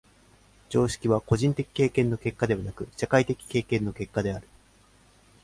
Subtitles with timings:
[0.69, 4.47] 常識は個人的経験の結果でなく、社会的経験の結果である。